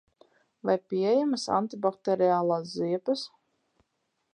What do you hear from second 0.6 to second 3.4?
Vai pieejamas antibakteriālās ziepes?